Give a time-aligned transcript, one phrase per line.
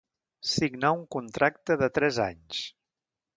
[0.51, 2.65] Signà un contracte de tres anys.